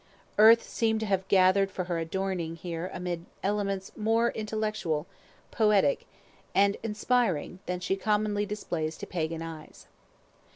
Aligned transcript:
Earth 0.39 0.63
seemed 0.63 0.99
to 0.99 1.05
have 1.05 1.27
gathered 1.27 1.69
for 1.69 1.83
her 1.83 1.99
adorning 1.99 2.55
here 2.55 2.89
elements 3.43 3.91
more 3.95 4.31
intellectual, 4.31 5.05
poetic, 5.51 6.07
and 6.55 6.75
inspiring 6.81 7.59
than 7.67 7.79
she 7.79 7.95
commonly 7.95 8.43
displays 8.47 8.97
to 8.97 9.05
pagan 9.05 9.43
eyes. 9.43 9.85